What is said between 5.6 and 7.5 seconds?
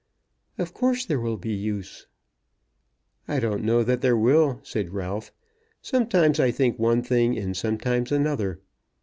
"Sometimes I think one thing,